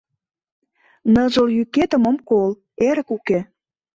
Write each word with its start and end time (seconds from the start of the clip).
Ныжыл 1.13 1.47
йӱкетым 1.55 2.03
ом 2.09 2.17
кол— 2.29 2.51
Эрык 2.87 3.09
уке. 3.15 3.39